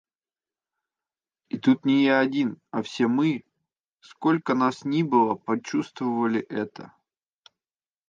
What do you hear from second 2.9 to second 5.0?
мы, сколько нас